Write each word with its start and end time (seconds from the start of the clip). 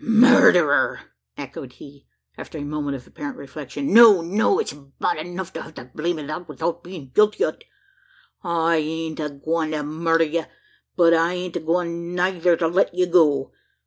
"Murderer!" 0.03 0.99
echoed 1.37 1.73
he, 1.73 2.07
after 2.35 2.57
a 2.57 2.61
moment 2.63 2.95
of 2.97 3.05
apparent 3.05 3.37
reflection. 3.37 3.93
"No, 3.93 4.21
no; 4.21 4.57
it's 4.57 4.73
bad 4.73 5.17
enuf 5.17 5.53
to 5.53 5.61
hev 5.61 5.75
the 5.75 5.85
blame 5.93 6.17
o' 6.17 6.25
that, 6.25 6.47
'ithout 6.49 6.81
bein' 6.83 7.11
guilty 7.13 7.45
o't. 7.45 7.63
I 8.43 8.77
ain't 8.77 9.19
agwine 9.19 9.69
to 9.73 9.83
murder 9.83 10.23
ye; 10.23 10.45
but 10.95 11.13
I 11.13 11.33
ain't 11.35 11.55
agwine 11.55 12.15
neyther 12.15 12.57
to 12.57 12.67
let 12.67 12.91
ye 12.95 13.05
go. 13.05 13.51